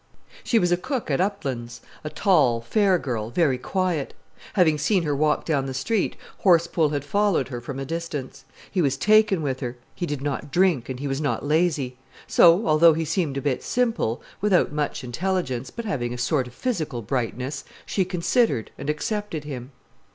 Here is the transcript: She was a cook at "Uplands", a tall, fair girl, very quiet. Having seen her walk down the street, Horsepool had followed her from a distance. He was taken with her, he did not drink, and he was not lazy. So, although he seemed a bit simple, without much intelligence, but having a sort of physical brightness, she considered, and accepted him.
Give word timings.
She 0.43 0.57
was 0.57 0.71
a 0.71 0.77
cook 0.77 1.11
at 1.11 1.21
"Uplands", 1.21 1.79
a 2.03 2.09
tall, 2.09 2.59
fair 2.59 2.97
girl, 2.97 3.29
very 3.29 3.59
quiet. 3.59 4.15
Having 4.53 4.79
seen 4.79 5.03
her 5.03 5.15
walk 5.15 5.45
down 5.45 5.67
the 5.67 5.75
street, 5.75 6.15
Horsepool 6.39 6.89
had 6.89 7.05
followed 7.05 7.49
her 7.49 7.61
from 7.61 7.77
a 7.77 7.85
distance. 7.85 8.43
He 8.71 8.81
was 8.81 8.97
taken 8.97 9.43
with 9.43 9.59
her, 9.59 9.77
he 9.93 10.07
did 10.07 10.23
not 10.23 10.49
drink, 10.51 10.89
and 10.89 10.99
he 10.99 11.07
was 11.07 11.21
not 11.21 11.45
lazy. 11.45 11.97
So, 12.25 12.65
although 12.67 12.93
he 12.93 13.05
seemed 13.05 13.37
a 13.37 13.41
bit 13.43 13.61
simple, 13.61 14.23
without 14.41 14.71
much 14.71 15.03
intelligence, 15.03 15.69
but 15.69 15.85
having 15.85 16.15
a 16.15 16.17
sort 16.17 16.47
of 16.47 16.55
physical 16.55 17.03
brightness, 17.03 17.63
she 17.85 18.03
considered, 18.03 18.71
and 18.79 18.89
accepted 18.89 19.43
him. 19.43 19.71